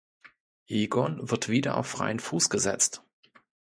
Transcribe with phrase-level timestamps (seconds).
[0.65, 3.03] Egon wird wieder auf freien Fuß gesetzt.